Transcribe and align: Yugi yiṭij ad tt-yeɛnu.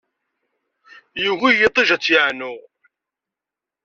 Yugi 1.23 1.49
yiṭij 1.59 1.89
ad 1.95 2.01
tt-yeɛnu. 2.01 2.53